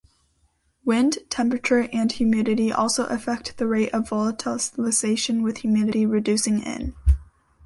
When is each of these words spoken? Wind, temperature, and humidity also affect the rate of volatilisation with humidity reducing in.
Wind, 0.83 1.19
temperature, 1.29 1.87
and 1.93 2.11
humidity 2.11 2.71
also 2.71 3.05
affect 3.05 3.57
the 3.59 3.67
rate 3.67 3.93
of 3.93 4.09
volatilisation 4.09 5.43
with 5.43 5.57
humidity 5.59 6.07
reducing 6.07 6.63
in. 6.63 6.95